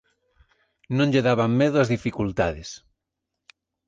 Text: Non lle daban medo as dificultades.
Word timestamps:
Non 0.97 1.07
lle 1.11 1.25
daban 1.27 1.51
medo 1.61 1.77
as 1.79 1.91
dificultades. 1.95 2.69